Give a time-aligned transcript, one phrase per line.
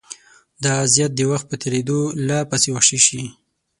[0.63, 3.23] دا اذیت د وخت په تېرېدو لا پسې وحشي شي.